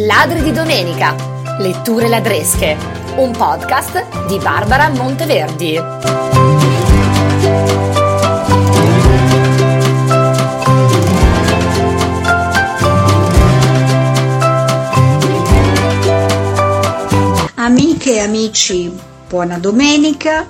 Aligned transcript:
Ladri 0.00 0.42
di 0.42 0.52
domenica. 0.52 1.14
Letture 1.58 2.06
ladresche. 2.08 2.76
Un 3.16 3.30
podcast 3.30 4.26
di 4.26 4.36
Barbara 4.38 4.90
Monteverdi. 4.90 5.80
Amiche 17.54 18.16
e 18.16 18.20
amici, 18.20 18.94
buona 19.26 19.58
domenica. 19.58 20.46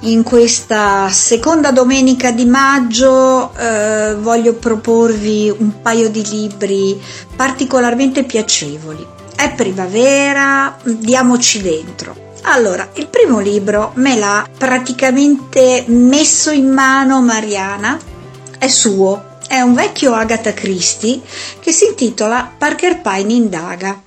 In 0.00 0.22
questa 0.22 1.08
seconda 1.08 1.72
domenica 1.72 2.30
di 2.30 2.44
maggio 2.44 3.52
eh, 3.54 4.14
voglio 4.20 4.54
proporvi 4.54 5.52
un 5.56 5.80
paio 5.80 6.10
di 6.10 6.24
libri 6.28 7.00
particolarmente 7.34 8.24
piacevoli. 8.24 9.04
È 9.34 9.52
primavera, 9.54 10.76
diamoci 10.82 11.62
dentro. 11.62 12.14
Allora, 12.42 12.88
il 12.94 13.08
primo 13.08 13.40
libro 13.40 13.92
me 13.94 14.16
l'ha 14.16 14.46
praticamente 14.56 15.84
messo 15.88 16.50
in 16.50 16.70
mano 16.70 17.20
Mariana, 17.20 17.98
è 18.58 18.68
suo, 18.68 19.38
è 19.48 19.60
un 19.60 19.74
vecchio 19.74 20.12
Agatha 20.12 20.52
Christie 20.52 21.20
che 21.58 21.72
si 21.72 21.86
intitola 21.86 22.52
Parker 22.56 23.00
Pine 23.00 23.32
indaga. 23.32 24.05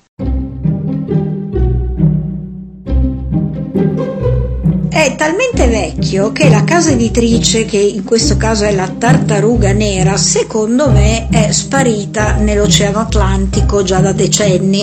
Talmente 5.20 5.66
vecchio 5.66 6.32
che 6.32 6.48
la 6.48 6.64
casa 6.64 6.92
editrice, 6.92 7.66
che 7.66 7.76
in 7.76 8.04
questo 8.04 8.38
caso 8.38 8.64
è 8.64 8.72
la 8.74 8.88
Tartaruga 8.88 9.70
Nera, 9.70 10.16
secondo 10.16 10.88
me 10.88 11.28
è 11.28 11.52
sparita 11.52 12.36
nell'Oceano 12.36 13.00
Atlantico 13.00 13.82
già 13.82 13.98
da 13.98 14.12
decenni, 14.12 14.82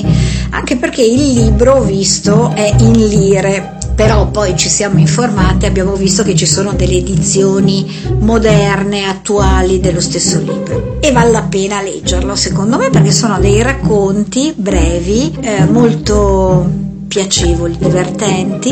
anche 0.52 0.76
perché 0.76 1.02
il 1.02 1.34
libro 1.34 1.82
visto 1.82 2.52
è 2.54 2.72
in 2.82 3.08
lire. 3.08 3.80
Però 3.96 4.28
poi 4.28 4.56
ci 4.56 4.70
siamo 4.70 5.00
informati 5.00 5.66
e 5.66 5.70
abbiamo 5.70 5.96
visto 5.96 6.22
che 6.22 6.36
ci 6.36 6.46
sono 6.46 6.74
delle 6.74 6.98
edizioni 6.98 7.92
moderne, 8.20 9.06
attuali 9.06 9.80
dello 9.80 10.02
stesso 10.02 10.38
libro. 10.38 10.98
E 11.00 11.12
vale 11.12 11.32
la 11.32 11.48
pena 11.50 11.82
leggerlo, 11.82 12.36
secondo 12.36 12.78
me, 12.78 12.92
perché 12.92 13.12
sono 13.12 13.40
dei 13.40 13.64
racconti 13.64 14.54
brevi, 14.56 15.36
eh, 15.42 15.66
molto 15.66 16.77
piacevoli, 17.18 17.76
divertenti, 17.80 18.72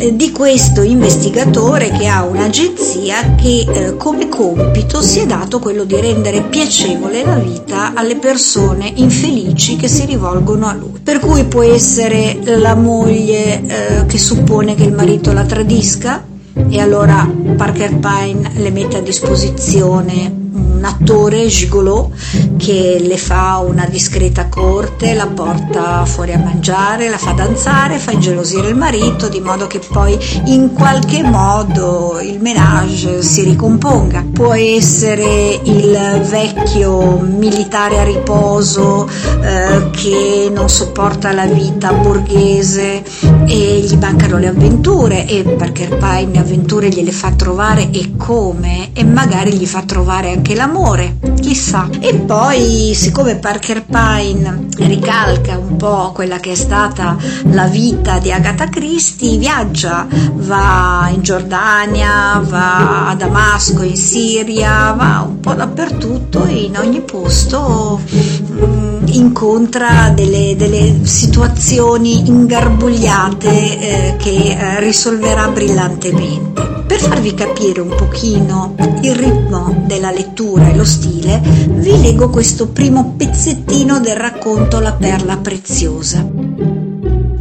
eh, 0.00 0.16
di 0.16 0.32
questo 0.32 0.82
investigatore 0.82 1.90
che 1.90 2.08
ha 2.08 2.24
un'agenzia 2.24 3.36
che 3.36 3.64
eh, 3.64 3.96
come 3.96 4.28
compito 4.28 5.00
si 5.00 5.20
è 5.20 5.26
dato 5.26 5.60
quello 5.60 5.84
di 5.84 5.94
rendere 6.00 6.42
piacevole 6.42 7.24
la 7.24 7.36
vita 7.36 7.92
alle 7.94 8.16
persone 8.16 8.90
infelici 8.96 9.76
che 9.76 9.86
si 9.86 10.04
rivolgono 10.04 10.66
a 10.66 10.74
lui. 10.74 10.98
Per 11.00 11.20
cui 11.20 11.44
può 11.44 11.62
essere 11.62 12.40
la 12.42 12.74
moglie 12.74 13.62
eh, 14.00 14.06
che 14.06 14.18
suppone 14.18 14.74
che 14.74 14.82
il 14.82 14.92
marito 14.92 15.32
la 15.32 15.44
tradisca 15.44 16.26
e 16.68 16.80
allora 16.80 17.30
Parker 17.56 18.00
Pine 18.00 18.50
le 18.56 18.70
mette 18.70 18.96
a 18.96 19.00
disposizione 19.00 20.39
un 20.52 20.84
attore 20.84 21.46
gigolò 21.46 22.08
che 22.56 22.98
le 23.00 23.16
fa 23.16 23.58
una 23.58 23.86
discreta 23.86 24.48
corte, 24.48 25.14
la 25.14 25.26
porta 25.26 26.04
fuori 26.04 26.32
a 26.32 26.38
mangiare, 26.38 27.08
la 27.08 27.18
fa 27.18 27.32
danzare, 27.32 27.98
fa 27.98 28.12
ingelosire 28.12 28.68
il 28.68 28.76
marito 28.76 29.28
di 29.28 29.40
modo 29.40 29.66
che 29.66 29.78
poi 29.78 30.18
in 30.46 30.72
qualche 30.72 31.22
modo 31.22 32.18
il 32.20 32.40
menage 32.40 33.22
si 33.22 33.42
ricomponga. 33.42 34.24
Può 34.32 34.52
essere 34.54 35.60
il 35.62 36.22
vecchio 36.28 37.18
militare 37.18 37.98
a 37.98 38.04
riposo 38.04 39.08
eh, 39.42 39.90
che 39.90 40.50
non 40.52 40.68
sopporta 40.68 41.32
la 41.32 41.46
vita 41.46 41.92
borghese 41.92 43.02
e 43.46 43.80
gli 43.80 43.96
mancano 43.96 44.38
le 44.38 44.48
avventure 44.48 45.26
e 45.26 45.42
perché 45.44 45.88
Pine 45.88 46.38
avventure 46.38 46.88
gliele 46.88 47.12
fa 47.12 47.30
trovare 47.32 47.90
e 47.90 48.12
come 48.16 48.90
e 48.92 49.04
magari 49.04 49.52
gli 49.52 49.66
fa 49.66 49.82
trovare 49.82 50.30
anche 50.30 50.39
l'amore, 50.54 51.16
chissà. 51.40 51.88
E 52.00 52.14
poi, 52.14 52.92
siccome 52.94 53.36
Parker 53.36 53.84
Pine 53.84 54.66
ricalca 54.76 55.58
un 55.58 55.76
po' 55.76 56.12
quella 56.12 56.38
che 56.38 56.52
è 56.52 56.54
stata 56.54 57.16
la 57.50 57.66
vita 57.66 58.18
di 58.18 58.32
Agatha 58.32 58.68
Christie, 58.68 59.38
viaggia, 59.38 60.06
va 60.34 61.10
in 61.12 61.22
Giordania, 61.22 62.42
va 62.44 63.08
a 63.08 63.14
Damasco, 63.14 63.82
in 63.82 63.96
Siria, 63.96 64.92
va 64.92 65.24
un 65.26 65.40
po' 65.40 65.54
dappertutto 65.54 66.44
e 66.44 66.64
in 66.64 66.76
ogni 66.76 67.00
posto 67.00 68.00
mh, 68.00 69.06
incontra 69.12 70.10
delle, 70.10 70.54
delle, 70.56 71.00
situazioni 71.04 72.28
ingarbugliate 72.28 73.48
eh, 73.48 74.16
che 74.16 74.56
eh, 74.58 74.80
risolverà 74.80 75.48
brillantemente. 75.48 76.69
Farvi 77.00 77.32
capire 77.32 77.80
un 77.80 77.94
pochino 77.96 78.74
il 79.00 79.14
ritmo 79.14 79.84
della 79.86 80.10
lettura 80.10 80.68
e 80.68 80.76
lo 80.76 80.84
stile, 80.84 81.40
vi 81.40 81.98
leggo 81.98 82.28
questo 82.28 82.68
primo 82.68 83.14
pezzettino 83.16 84.00
del 84.00 84.16
racconto 84.16 84.80
La 84.80 84.92
perla 84.92 85.38
preziosa. 85.38 86.24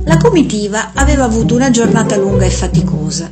La 0.06 0.18
comitiva 0.18 0.92
aveva 0.94 1.25
avuto 1.25 1.56
una 1.56 1.70
giornata 1.72 2.16
lunga 2.16 2.46
e 2.46 2.50
faticosa. 2.50 3.30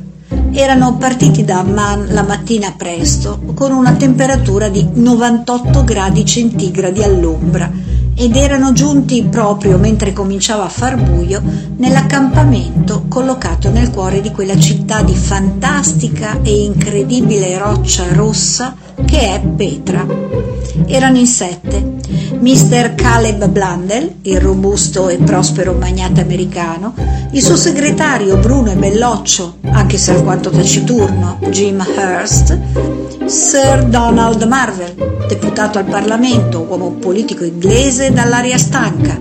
Erano 0.52 0.98
partiti 0.98 1.46
da 1.46 1.60
Amman 1.60 2.08
la 2.10 2.22
mattina 2.22 2.74
presto 2.76 3.40
con 3.54 3.72
una 3.72 3.94
temperatura 3.94 4.68
di 4.68 4.86
98 4.92 5.82
gradi 5.82 6.26
centigradi 6.26 7.02
all'ombra 7.02 7.87
ed 8.20 8.34
erano 8.34 8.72
giunti 8.72 9.22
proprio 9.22 9.78
mentre 9.78 10.12
cominciava 10.12 10.64
a 10.64 10.68
far 10.68 10.96
buio 10.96 11.40
nell'accampamento 11.76 13.04
collocato 13.06 13.70
nel 13.70 13.90
cuore 13.90 14.20
di 14.20 14.32
quella 14.32 14.58
città 14.58 15.02
di 15.02 15.14
fantastica 15.14 16.40
e 16.42 16.64
incredibile 16.64 17.56
roccia 17.56 18.12
rossa 18.12 18.74
che 19.04 19.34
è 19.34 19.40
Petra. 19.40 20.04
Erano 20.86 21.18
in 21.18 21.26
sette. 21.26 21.96
Mr. 22.40 22.94
Caleb 22.94 23.48
Blundell, 23.48 24.16
il 24.22 24.40
robusto 24.40 25.08
e 25.08 25.18
prospero 25.18 25.74
magnate 25.74 26.20
americano, 26.20 26.94
il 27.32 27.42
suo 27.42 27.56
segretario 27.56 28.36
bruno 28.38 28.70
e 28.70 28.76
belloccio, 28.76 29.58
anche 29.70 29.96
se 29.96 30.12
alquanto 30.12 30.50
taciturno, 30.50 31.38
Jim 31.50 31.84
Hurst, 31.96 32.58
Sir 33.28 33.84
Donald 33.84 34.42
Marvel, 34.44 34.94
deputato 35.28 35.76
al 35.76 35.84
Parlamento, 35.84 36.62
uomo 36.62 36.92
politico 36.92 37.44
inglese 37.44 38.10
dall'aria 38.10 38.56
stanca, 38.56 39.18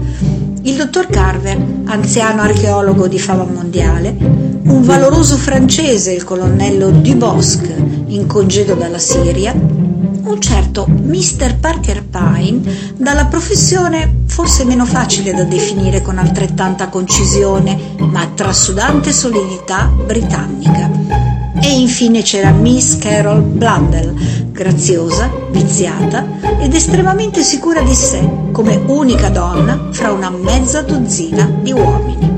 il 0.62 0.76
dottor 0.78 1.08
Carver, 1.08 1.58
anziano 1.84 2.42
archeologo 2.42 3.10
di 3.10 3.20
fama 3.20 3.44
mondiale, 3.44 4.16
un 4.20 4.82
valoroso 4.84 5.36
francese, 5.36 6.14
il 6.14 6.24
colonnello 6.24 6.90
Dubosc, 6.90 7.70
in 8.08 8.28
congedo 8.28 8.76
dalla 8.76 8.98
Siria, 8.98 9.52
un 9.52 10.40
certo 10.40 10.88
Mr. 10.88 11.58
Parker 11.60 12.06
Pine, 12.06 12.62
dalla 12.96 13.26
professione 13.26 14.24
forse 14.28 14.64
meno 14.64 14.86
facile 14.86 15.34
da 15.34 15.44
definire 15.44 16.02
con 16.02 16.18
altrettanta 16.18 16.88
concisione, 16.88 17.78
ma 17.98 18.26
trasudante 18.34 19.12
solidità 19.12 19.86
britannica. 19.88 21.17
E 21.68 21.72
infine 21.72 22.22
c'era 22.22 22.52
Miss 22.52 22.98
Carol 22.98 23.42
Blundell, 23.42 24.14
graziosa, 24.54 25.30
viziata 25.50 26.26
ed 26.62 26.74
estremamente 26.74 27.44
sicura 27.44 27.82
di 27.82 27.94
sé, 27.94 28.26
come 28.54 28.82
unica 28.86 29.30
donna 29.30 29.90
fra 29.92 30.14
una 30.14 30.30
mezza 30.30 30.82
dozzina 30.82 31.44
di 31.44 31.74
uomini. 31.74 32.36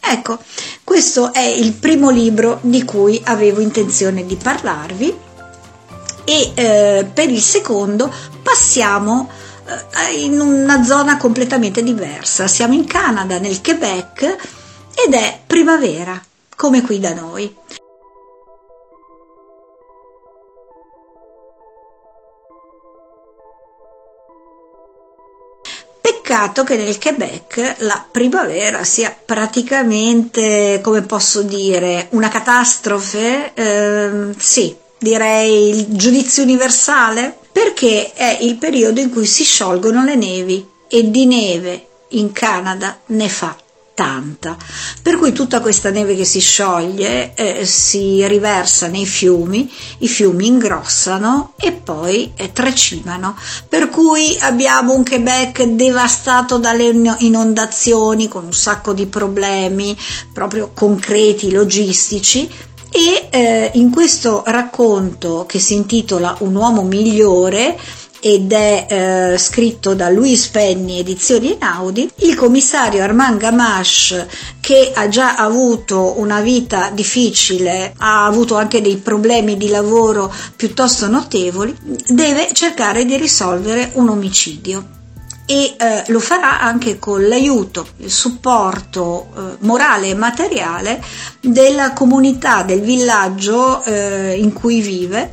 Ecco, 0.00 0.38
questo 0.84 1.32
è 1.32 1.46
il 1.46 1.72
primo 1.72 2.10
libro 2.10 2.58
di 2.60 2.84
cui 2.84 3.18
avevo 3.24 3.62
intenzione 3.62 4.26
di 4.26 4.36
parlarvi 4.36 5.16
e 6.24 6.52
eh, 6.54 7.06
per 7.10 7.30
il 7.30 7.40
secondo 7.40 8.12
passiamo 8.42 9.30
eh, 9.30 9.37
in 10.16 10.40
una 10.40 10.82
zona 10.82 11.16
completamente 11.16 11.82
diversa. 11.82 12.46
Siamo 12.46 12.74
in 12.74 12.86
Canada, 12.86 13.38
nel 13.38 13.60
Quebec, 13.60 14.36
ed 14.94 15.14
è 15.14 15.40
primavera. 15.46 16.20
come 16.58 16.82
qui 16.82 16.98
da 16.98 17.14
noi. 17.14 17.54
Peccato 26.00 26.64
che 26.64 26.76
nel 26.76 26.98
Quebec 26.98 27.76
la 27.78 28.04
primavera 28.10 28.82
sia 28.82 29.16
praticamente, 29.24 30.80
come 30.82 31.02
posso 31.02 31.42
dire, 31.42 32.08
una 32.10 32.28
catastrofe, 32.28 33.52
eh, 33.54 34.34
sì, 34.36 34.76
direi 34.98 35.68
il 35.70 35.86
giudizio 35.96 36.42
universale, 36.42 37.37
perché 37.58 38.12
è 38.12 38.38
il 38.42 38.54
periodo 38.54 39.00
in 39.00 39.10
cui 39.10 39.26
si 39.26 39.42
sciolgono 39.42 40.04
le 40.04 40.14
nevi 40.14 40.64
e 40.86 41.10
di 41.10 41.26
neve 41.26 41.88
in 42.10 42.30
Canada 42.30 43.00
ne 43.06 43.28
fa 43.28 43.56
tanta, 43.94 44.56
per 45.02 45.16
cui 45.16 45.32
tutta 45.32 45.60
questa 45.60 45.90
neve 45.90 46.14
che 46.14 46.24
si 46.24 46.38
scioglie 46.38 47.34
eh, 47.34 47.66
si 47.66 48.24
riversa 48.28 48.86
nei 48.86 49.06
fiumi, 49.06 49.68
i 49.98 50.06
fiumi 50.06 50.46
ingrossano 50.46 51.54
e 51.58 51.72
poi 51.72 52.30
eh, 52.36 52.52
trecimano, 52.52 53.36
per 53.68 53.88
cui 53.88 54.36
abbiamo 54.38 54.94
un 54.94 55.02
Quebec 55.02 55.64
devastato 55.64 56.58
dalle 56.58 56.92
inondazioni 57.18 58.28
con 58.28 58.44
un 58.44 58.54
sacco 58.54 58.92
di 58.92 59.06
problemi 59.06 59.98
proprio 60.32 60.70
concreti, 60.72 61.50
logistici, 61.50 62.48
e 62.90 63.28
eh, 63.30 63.70
in 63.74 63.90
questo 63.90 64.42
racconto 64.46 65.44
che 65.46 65.58
si 65.58 65.74
intitola 65.74 66.36
Un 66.40 66.54
uomo 66.54 66.82
migliore 66.82 67.76
ed 68.20 68.52
è 68.52 68.86
eh, 69.34 69.38
scritto 69.38 69.94
da 69.94 70.08
Luis 70.10 70.48
Penny, 70.48 70.98
edizioni 70.98 71.52
Einaudi, 71.52 72.10
il 72.16 72.34
commissario 72.34 73.02
Armand 73.02 73.38
Gamache, 73.38 74.28
che 74.60 74.90
ha 74.94 75.08
già 75.08 75.36
avuto 75.36 76.18
una 76.18 76.40
vita 76.40 76.90
difficile, 76.92 77.94
ha 77.98 78.24
avuto 78.24 78.56
anche 78.56 78.80
dei 78.82 78.96
problemi 78.96 79.56
di 79.56 79.68
lavoro 79.68 80.32
piuttosto 80.56 81.06
notevoli, 81.06 81.76
deve 82.08 82.48
cercare 82.52 83.04
di 83.04 83.16
risolvere 83.16 83.90
un 83.94 84.08
omicidio 84.08 84.96
e 85.50 85.76
eh, 85.78 86.04
lo 86.08 86.20
farà 86.20 86.60
anche 86.60 86.98
con 86.98 87.26
l'aiuto, 87.26 87.86
il 87.98 88.10
supporto 88.10 89.28
eh, 89.34 89.40
morale 89.60 90.08
e 90.08 90.14
materiale 90.14 91.02
della 91.40 91.94
comunità, 91.94 92.62
del 92.62 92.82
villaggio 92.82 93.82
eh, 93.84 94.36
in 94.38 94.52
cui 94.52 94.82
vive 94.82 95.32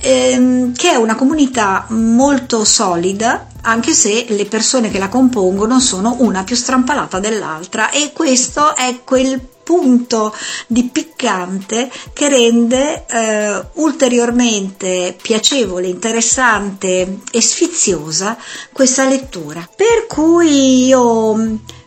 ehm, 0.00 0.74
che 0.74 0.90
è 0.90 0.96
una 0.96 1.14
comunità 1.14 1.86
molto 1.90 2.64
solida 2.64 3.46
anche 3.64 3.92
se 3.92 4.26
le 4.28 4.44
persone 4.46 4.90
che 4.90 4.98
la 4.98 5.08
compongono 5.08 5.80
sono 5.80 6.16
una 6.20 6.44
più 6.44 6.56
strampalata 6.56 7.18
dell'altra 7.18 7.90
e 7.90 8.12
questo 8.12 8.76
è 8.76 9.00
quel 9.04 9.40
punto 9.64 10.32
di 10.66 10.84
piccante 10.84 11.90
che 12.12 12.28
rende 12.28 13.06
eh, 13.06 13.64
ulteriormente 13.74 15.16
piacevole, 15.20 15.88
interessante 15.88 17.20
e 17.32 17.40
sfiziosa 17.40 18.36
questa 18.72 19.08
lettura. 19.08 19.66
Per 19.74 20.06
cui 20.06 20.84
io 20.84 21.34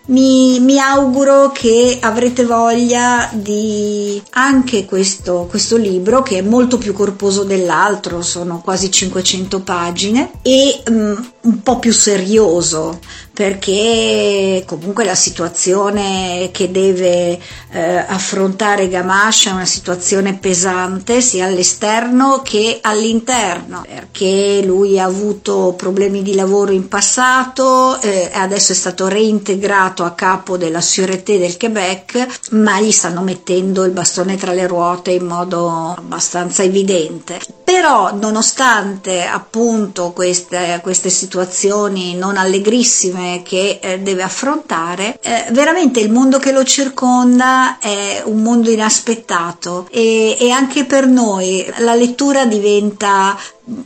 mi, 0.08 0.60
mi, 0.60 0.80
auguro 0.80 1.52
che 1.52 1.98
avrete 2.02 2.46
voglia 2.46 3.30
di 3.34 4.22
anche 4.32 4.86
questo, 4.86 5.48
questo 5.50 5.76
libro 5.78 6.22
che 6.22 6.38
è 6.38 6.42
molto 6.42 6.78
più 6.78 6.94
corposo 6.94 7.44
dell'altro, 7.44 8.22
sono 8.22 8.62
quasi 8.62 8.90
500 8.90 9.62
pagine 9.62 10.32
e 10.42 10.82
um, 10.88 11.32
un 11.48 11.64
po' 11.64 11.80
più 11.80 11.94
serioso 11.94 13.00
perché 13.34 14.64
comunque 14.66 15.06
la 15.06 15.16
situazione 15.16 16.50
che 16.52 16.72
deve 16.72 17.40
eh, 17.72 17.96
affrontare 17.96 18.90
Gamache 18.90 19.50
è 19.50 19.54
una 19.54 19.66
situazione 19.66 20.34
pesante 20.34 21.22
sia 21.22 21.46
all'esterno 21.46 22.42
che 22.44 22.80
all'interno 22.82 23.86
perché 23.88 24.62
lui 24.66 25.00
ha 25.00 25.06
avuto 25.06 25.74
problemi 25.78 26.22
di 26.22 26.36
lavoro 26.36 26.72
in 26.72 26.88
passato 26.90 28.02
eh, 28.02 28.30
adesso 28.34 28.74
è 28.74 28.76
stato 28.76 29.08
reintegrato 29.08 30.04
a 30.04 30.12
capo 30.12 30.58
della 30.58 30.82
Sûreté 30.82 31.38
del 31.38 31.58
Quebec 31.58 32.50
ma 32.52 32.82
gli 32.82 32.92
stanno 32.92 33.22
mettendo 33.22 33.86
il 33.86 33.92
bastone 33.92 34.36
tra 34.36 34.52
le 34.52 34.68
ruote 34.68 35.12
in 35.12 35.26
modo 35.26 35.94
abbastanza 35.96 36.64
evidente 36.64 37.40
però 37.80 38.12
nonostante 38.12 39.24
appunto 39.24 40.12
queste, 40.12 40.80
queste 40.82 41.12
situazioni 41.12 42.16
non 42.16 42.36
allegrissime 42.36 43.44
che 43.44 43.78
eh, 43.80 44.00
deve 44.00 44.24
affrontare, 44.24 45.20
eh, 45.22 45.46
veramente 45.52 46.00
il 46.00 46.12
mondo 46.12 46.40
che 46.40 46.52
lo 46.52 46.64
circonda 46.64 47.78
è 47.78 48.24
un 48.26 48.42
mondo 48.42 48.72
inaspettato 48.72 49.88
e, 49.92 50.36
e 50.40 50.50
anche 50.50 50.86
per 50.86 51.06
noi 51.06 51.72
la 51.78 51.94
lettura 51.94 52.48
diventa 52.48 53.38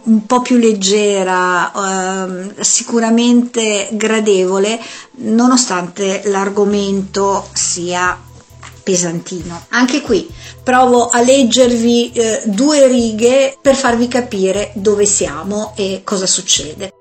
un 0.03 0.25
po' 0.25 0.41
più 0.41 0.55
leggera, 0.55 1.69
eh, 1.73 2.63
sicuramente 2.63 3.89
gradevole, 3.91 4.79
nonostante 5.17 6.21
l'argomento 6.27 7.45
sia 7.51 8.17
pesantino. 8.91 9.67
Anche 9.69 10.01
qui 10.01 10.29
provo 10.61 11.07
a 11.07 11.21
leggervi 11.21 12.11
eh, 12.11 12.41
due 12.45 12.87
righe 12.87 13.57
per 13.61 13.75
farvi 13.75 14.09
capire 14.09 14.71
dove 14.75 15.05
siamo 15.05 15.73
e 15.77 16.01
cosa 16.03 16.27
succede. 16.27 16.93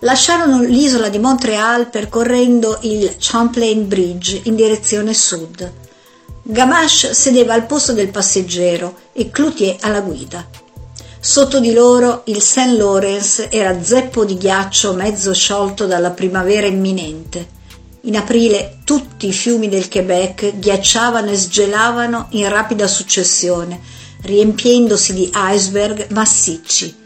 Lasciarono 0.00 0.62
l'isola 0.62 1.10
di 1.10 1.18
Montreal 1.18 1.90
percorrendo 1.90 2.78
il 2.82 3.16
Champlain 3.18 3.86
Bridge 3.86 4.40
in 4.44 4.54
direzione 4.54 5.12
sud. 5.12 5.70
Gamache 6.42 7.12
sedeva 7.12 7.52
al 7.52 7.66
posto 7.66 7.92
del 7.92 8.08
passeggero 8.08 8.96
e 9.12 9.30
Cloutier 9.30 9.76
alla 9.80 10.00
guida. 10.00 10.48
Sotto 11.22 11.60
di 11.60 11.74
loro 11.74 12.22
il 12.24 12.40
St. 12.40 12.72
Lawrence 12.78 13.50
era 13.50 13.82
zeppo 13.82 14.24
di 14.24 14.38
ghiaccio 14.38 14.94
mezzo 14.94 15.34
sciolto 15.34 15.84
dalla 15.84 16.12
primavera 16.12 16.66
imminente 16.66 17.58
in 18.02 18.16
aprile 18.16 18.78
tutti 18.84 19.28
i 19.28 19.32
fiumi 19.32 19.68
del 19.68 19.88
Quebec 19.88 20.58
ghiacciavano 20.58 21.30
e 21.30 21.36
sgelavano 21.36 22.28
in 22.30 22.48
rapida 22.48 22.86
successione, 22.86 23.80
riempiendosi 24.22 25.12
di 25.12 25.30
iceberg 25.34 26.06
massicci. 26.10 26.96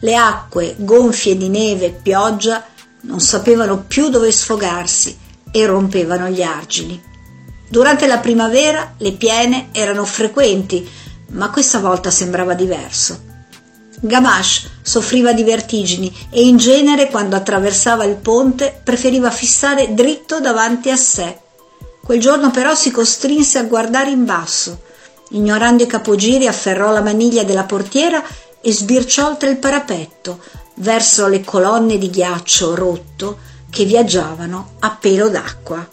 Le 0.00 0.14
acque, 0.14 0.74
gonfie 0.78 1.36
di 1.36 1.48
neve 1.48 1.86
e 1.86 1.90
pioggia, 1.90 2.64
non 3.02 3.20
sapevano 3.20 3.84
più 3.86 4.08
dove 4.08 4.30
sfogarsi 4.30 5.16
e 5.50 5.66
rompevano 5.66 6.28
gli 6.28 6.42
argini. 6.42 7.02
Durante 7.68 8.06
la 8.06 8.18
primavera 8.18 8.94
le 8.98 9.12
piene 9.12 9.68
erano 9.72 10.04
frequenti, 10.04 10.88
ma 11.30 11.50
questa 11.50 11.80
volta 11.80 12.10
sembrava 12.10 12.54
diverso. 12.54 13.32
Gamache 14.00 14.70
soffriva 14.82 15.32
di 15.32 15.42
vertigini 15.42 16.14
e 16.30 16.46
in 16.46 16.56
genere 16.56 17.08
quando 17.08 17.36
attraversava 17.36 18.04
il 18.04 18.16
ponte 18.16 18.78
preferiva 18.82 19.30
fissare 19.30 19.94
dritto 19.94 20.40
davanti 20.40 20.90
a 20.90 20.96
sé. 20.96 21.38
Quel 22.02 22.20
giorno 22.20 22.50
però 22.50 22.74
si 22.74 22.90
costrinse 22.90 23.58
a 23.58 23.64
guardare 23.64 24.10
in 24.10 24.24
basso. 24.24 24.82
Ignorando 25.30 25.82
i 25.82 25.86
capogiri 25.86 26.46
afferrò 26.46 26.92
la 26.92 27.00
maniglia 27.00 27.44
della 27.44 27.64
portiera 27.64 28.22
e 28.60 28.72
sbirciò 28.72 29.26
oltre 29.26 29.50
il 29.50 29.56
parapetto, 29.56 30.38
verso 30.76 31.26
le 31.28 31.42
colonne 31.42 31.98
di 31.98 32.10
ghiaccio 32.10 32.74
rotto 32.74 33.38
che 33.70 33.84
viaggiavano 33.84 34.74
a 34.80 34.96
pelo 35.00 35.28
d'acqua. 35.28 35.88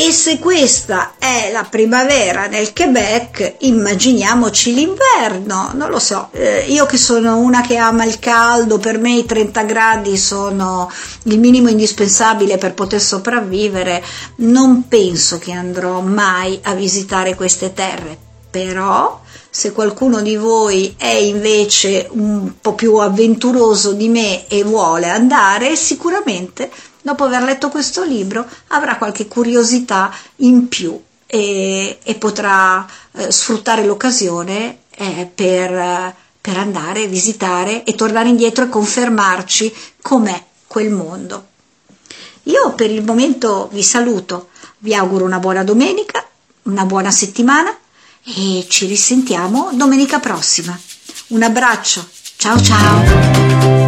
E 0.00 0.12
se 0.12 0.38
questa 0.38 1.14
è 1.18 1.50
la 1.50 1.64
primavera 1.64 2.46
nel 2.46 2.72
Quebec, 2.72 3.56
immaginiamoci 3.58 4.72
l'inverno, 4.72 5.72
non 5.74 5.90
lo 5.90 5.98
so, 5.98 6.28
eh, 6.30 6.66
io 6.68 6.86
che 6.86 6.96
sono 6.96 7.38
una 7.38 7.62
che 7.62 7.78
ama 7.78 8.04
il 8.04 8.20
caldo, 8.20 8.78
per 8.78 8.96
me 8.96 9.16
i 9.16 9.26
30 9.26 9.62
gradi 9.64 10.16
sono 10.16 10.88
il 11.24 11.40
minimo 11.40 11.68
indispensabile 11.68 12.58
per 12.58 12.74
poter 12.74 13.00
sopravvivere, 13.00 14.00
non 14.36 14.86
penso 14.86 15.38
che 15.38 15.50
andrò 15.50 16.00
mai 16.00 16.60
a 16.62 16.74
visitare 16.74 17.34
queste 17.34 17.72
terre, 17.74 18.16
però 18.48 19.20
se 19.50 19.72
qualcuno 19.72 20.20
di 20.20 20.36
voi 20.36 20.94
è 20.96 21.08
invece 21.08 22.06
un 22.12 22.52
po' 22.60 22.74
più 22.74 22.94
avventuroso 22.98 23.94
di 23.94 24.08
me 24.08 24.46
e 24.46 24.62
vuole 24.62 25.08
andare, 25.08 25.74
sicuramente 25.74 26.70
dopo 27.08 27.24
aver 27.24 27.42
letto 27.42 27.70
questo 27.70 28.04
libro 28.04 28.46
avrà 28.68 28.98
qualche 28.98 29.26
curiosità 29.26 30.14
in 30.36 30.68
più 30.68 31.00
e, 31.26 31.98
e 32.02 32.14
potrà 32.16 32.86
eh, 33.12 33.32
sfruttare 33.32 33.84
l'occasione 33.84 34.80
eh, 34.90 35.30
per, 35.34 36.14
per 36.38 36.56
andare, 36.58 37.06
visitare 37.06 37.84
e 37.84 37.94
tornare 37.94 38.28
indietro 38.28 38.64
e 38.64 38.68
confermarci 38.68 39.74
com'è 40.02 40.44
quel 40.66 40.90
mondo. 40.90 41.46
Io 42.44 42.74
per 42.74 42.90
il 42.90 43.02
momento 43.02 43.70
vi 43.72 43.82
saluto, 43.82 44.48
vi 44.78 44.94
auguro 44.94 45.24
una 45.24 45.38
buona 45.38 45.64
domenica, 45.64 46.22
una 46.64 46.84
buona 46.84 47.10
settimana 47.10 47.74
e 48.22 48.66
ci 48.68 48.84
risentiamo 48.84 49.70
domenica 49.72 50.18
prossima. 50.18 50.78
Un 51.28 51.42
abbraccio, 51.42 52.06
ciao 52.36 52.60
ciao! 52.60 53.87